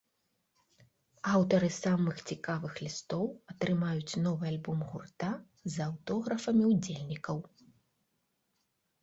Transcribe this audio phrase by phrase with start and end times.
[1.33, 5.31] Аўтары самых цікавых лістоў атрымаюць новы альбом гурта
[5.75, 7.37] з аўтографамі ўдзельнікаў.